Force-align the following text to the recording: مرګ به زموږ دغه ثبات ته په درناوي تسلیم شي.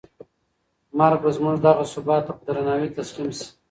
مرګ 0.97 1.19
به 1.23 1.29
زموږ 1.35 1.57
دغه 1.65 1.83
ثبات 1.93 2.21
ته 2.25 2.31
په 2.37 2.43
درناوي 2.47 2.89
تسلیم 2.97 3.29
شي. 3.37 3.47